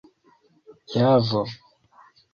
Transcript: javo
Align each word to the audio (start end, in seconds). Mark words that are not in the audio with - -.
javo 0.95 1.41